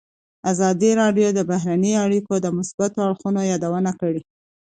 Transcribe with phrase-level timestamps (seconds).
[0.51, 4.21] ازادي راډیو د بهرنۍ اړیکې د مثبتو اړخونو یادونه کړې.